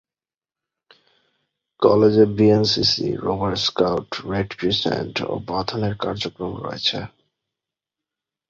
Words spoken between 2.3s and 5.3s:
BNCC, rover scout, Red Crescent